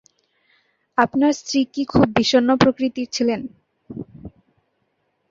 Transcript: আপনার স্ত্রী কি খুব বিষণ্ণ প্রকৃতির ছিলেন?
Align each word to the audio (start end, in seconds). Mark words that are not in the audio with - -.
আপনার 0.97 1.31
স্ত্রী 1.33 1.59
কি 1.73 1.83
খুব 1.85 2.07
বিষণ্ণ 2.17 2.49
প্রকৃতির 2.55 3.07
ছিলেন? 3.11 3.41